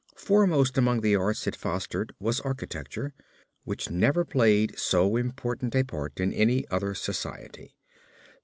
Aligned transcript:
Foremost 0.17 0.79
among 0.79 1.01
the 1.01 1.15
arts 1.15 1.45
it 1.45 1.55
fostered 1.55 2.15
was 2.19 2.39
architecture, 2.39 3.13
which 3.65 3.91
never 3.91 4.25
played 4.25 4.73
so 4.75 5.15
important 5.15 5.75
a 5.75 5.83
part 5.83 6.19
in 6.19 6.33
any 6.33 6.67
other 6.69 6.95
society. 6.95 7.75